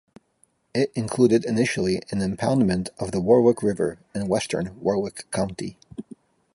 [0.73, 5.77] It included initially an impoundment of the Warwick River in western Warwick County.